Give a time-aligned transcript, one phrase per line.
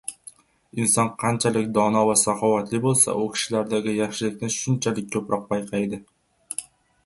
[0.83, 6.05] Inson qanchalik dono va saxovatli bo‘lsa, u kishilardagi yaxshilikni shunchalik ko‘proq payqaydi.